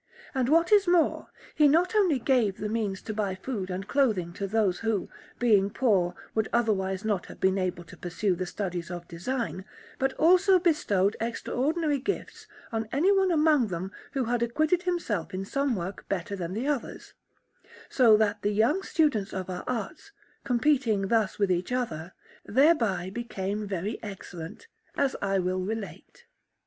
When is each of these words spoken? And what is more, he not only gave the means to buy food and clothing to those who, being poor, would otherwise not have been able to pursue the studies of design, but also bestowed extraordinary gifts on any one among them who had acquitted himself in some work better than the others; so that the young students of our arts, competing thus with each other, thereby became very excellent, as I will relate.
And 0.33 0.49
what 0.49 0.71
is 0.71 0.87
more, 0.87 1.27
he 1.53 1.67
not 1.67 1.93
only 1.93 2.17
gave 2.17 2.57
the 2.57 2.69
means 2.69 3.03
to 3.03 3.13
buy 3.13 3.35
food 3.35 3.69
and 3.69 3.87
clothing 3.87 4.33
to 4.33 4.47
those 4.47 4.79
who, 4.79 5.11
being 5.37 5.69
poor, 5.69 6.15
would 6.33 6.49
otherwise 6.51 7.05
not 7.05 7.27
have 7.27 7.39
been 7.39 7.59
able 7.59 7.83
to 7.83 7.95
pursue 7.95 8.35
the 8.35 8.47
studies 8.47 8.89
of 8.89 9.07
design, 9.07 9.63
but 9.99 10.13
also 10.13 10.57
bestowed 10.57 11.15
extraordinary 11.21 11.99
gifts 11.99 12.47
on 12.71 12.89
any 12.91 13.11
one 13.15 13.29
among 13.29 13.67
them 13.67 13.91
who 14.13 14.23
had 14.23 14.41
acquitted 14.41 14.81
himself 14.81 15.35
in 15.35 15.45
some 15.45 15.75
work 15.75 16.09
better 16.09 16.35
than 16.35 16.53
the 16.55 16.65
others; 16.65 17.13
so 17.87 18.17
that 18.17 18.41
the 18.41 18.49
young 18.51 18.81
students 18.81 19.33
of 19.33 19.51
our 19.51 19.63
arts, 19.67 20.11
competing 20.43 21.09
thus 21.09 21.37
with 21.37 21.51
each 21.51 21.71
other, 21.71 22.13
thereby 22.43 23.11
became 23.11 23.67
very 23.67 24.01
excellent, 24.01 24.65
as 24.97 25.15
I 25.21 25.37
will 25.37 25.59
relate. 25.63 26.25